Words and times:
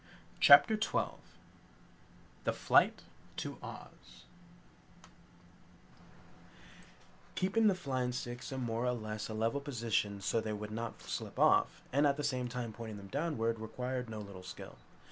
CHAPTER 0.39 0.77
12 0.77 1.19
The 2.45 2.53
Flight 2.53 3.03
to 3.37 3.59
Oz 3.61 4.23
Keeping 7.35 7.67
the 7.67 7.75
flying 7.75 8.11
sticks 8.11 8.51
in 8.51 8.59
a 8.59 8.63
more 8.63 8.87
or 8.87 8.93
less 8.93 9.29
level 9.29 9.61
position 9.61 10.19
so 10.19 10.41
they 10.41 10.53
would 10.53 10.71
not 10.71 11.03
slip 11.03 11.37
off, 11.37 11.83
and 11.93 12.07
at 12.07 12.17
the 12.17 12.23
same 12.23 12.47
time 12.47 12.73
pointing 12.73 12.97
them 12.97 13.09
downward, 13.09 13.59
required 13.59 14.09
no 14.09 14.17
little 14.17 14.41
skill. 14.41 14.77